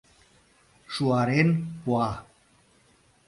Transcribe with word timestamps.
—Шуарен 0.93 1.49
пуа. 1.83 2.09